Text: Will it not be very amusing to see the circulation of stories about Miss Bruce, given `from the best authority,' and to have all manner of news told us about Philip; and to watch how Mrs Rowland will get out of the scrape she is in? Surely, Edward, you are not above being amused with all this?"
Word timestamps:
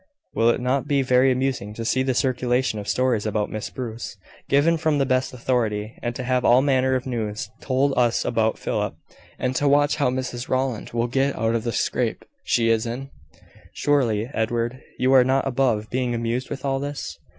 Will 0.33 0.49
it 0.49 0.59
not 0.59 0.87
be 0.87 1.03
very 1.03 1.31
amusing 1.31 1.75
to 1.75 1.85
see 1.85 2.01
the 2.01 2.15
circulation 2.15 2.79
of 2.79 2.87
stories 2.87 3.27
about 3.27 3.51
Miss 3.51 3.69
Bruce, 3.69 4.17
given 4.49 4.75
`from 4.77 4.97
the 4.97 5.05
best 5.05 5.31
authority,' 5.31 5.93
and 6.01 6.15
to 6.15 6.23
have 6.23 6.43
all 6.43 6.63
manner 6.63 6.95
of 6.95 7.05
news 7.05 7.51
told 7.61 7.95
us 7.95 8.25
about 8.25 8.57
Philip; 8.57 8.95
and 9.37 9.55
to 9.55 9.67
watch 9.67 9.97
how 9.97 10.09
Mrs 10.09 10.49
Rowland 10.49 10.89
will 10.89 11.05
get 11.05 11.37
out 11.37 11.53
of 11.53 11.63
the 11.65 11.71
scrape 11.71 12.25
she 12.43 12.67
is 12.69 12.87
in? 12.87 13.11
Surely, 13.73 14.27
Edward, 14.33 14.81
you 14.97 15.13
are 15.13 15.23
not 15.23 15.47
above 15.47 15.87
being 15.91 16.15
amused 16.15 16.49
with 16.49 16.65
all 16.65 16.79
this?" 16.79 17.19